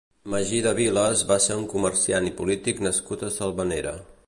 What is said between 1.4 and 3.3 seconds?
ser un comerciant i polític nascut